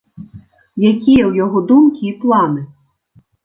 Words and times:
Якія 0.91 1.23
ў 1.27 1.33
яго 1.43 1.57
думкі 1.75 2.03
і 2.13 2.17
планы? 2.25 2.69